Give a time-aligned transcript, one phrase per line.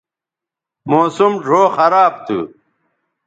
[0.89, 2.39] موسم ڙھؤ خراب تھو